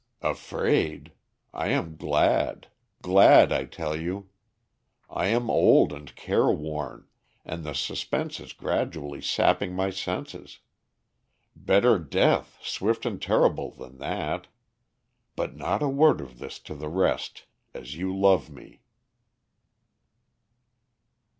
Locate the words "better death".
11.55-12.57